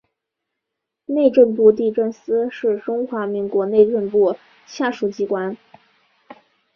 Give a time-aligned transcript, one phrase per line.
[1.05, 4.35] 内政部地政司是中华民国内政部
[4.65, 5.55] 下属机关。